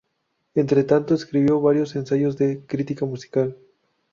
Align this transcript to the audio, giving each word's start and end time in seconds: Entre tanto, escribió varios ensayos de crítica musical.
Entre 0.55 0.83
tanto, 0.83 1.13
escribió 1.13 1.61
varios 1.61 1.95
ensayos 1.95 2.35
de 2.35 2.65
crítica 2.65 3.05
musical. 3.05 3.55